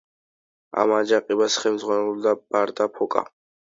[0.85, 3.29] ამ აჯანყებას ხელმძღვანელობდა ბარდა ფოკა.